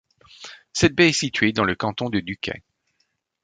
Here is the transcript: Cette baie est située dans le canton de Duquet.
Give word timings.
Cette 0.73 0.95
baie 0.95 1.09
est 1.09 1.13
située 1.13 1.53
dans 1.53 1.63
le 1.63 1.75
canton 1.75 2.09
de 2.09 2.21
Duquet. 2.21 2.63